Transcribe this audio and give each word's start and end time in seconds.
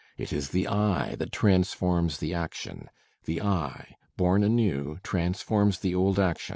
It 0.17 0.33
is 0.33 0.49
the 0.49 0.67
eye 0.67 1.13
that 1.19 1.31
transforms 1.31 2.17
the 2.17 2.33
action. 2.33 2.89
The 3.25 3.39
eye, 3.39 3.97
born 4.17 4.43
anew, 4.43 4.99
transforms 5.03 5.77
the 5.77 5.93
old 5.93 6.17
action. 6.17 6.49